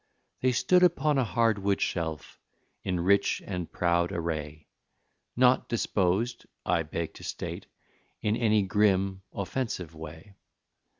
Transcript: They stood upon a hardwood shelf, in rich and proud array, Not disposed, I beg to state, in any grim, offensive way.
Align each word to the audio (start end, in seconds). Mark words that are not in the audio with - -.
They 0.41 0.51
stood 0.51 0.81
upon 0.81 1.19
a 1.19 1.23
hardwood 1.23 1.79
shelf, 1.79 2.39
in 2.83 3.01
rich 3.01 3.39
and 3.45 3.71
proud 3.71 4.11
array, 4.11 4.65
Not 5.35 5.69
disposed, 5.69 6.47
I 6.65 6.81
beg 6.81 7.13
to 7.13 7.23
state, 7.23 7.67
in 8.19 8.35
any 8.35 8.63
grim, 8.63 9.21
offensive 9.31 9.93
way. 9.93 10.33